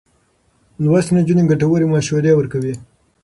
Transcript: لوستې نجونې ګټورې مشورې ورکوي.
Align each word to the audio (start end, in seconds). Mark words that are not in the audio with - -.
لوستې 0.83 1.11
نجونې 1.17 1.43
ګټورې 1.51 1.85
مشورې 1.93 2.31
ورکوي. 2.35 2.73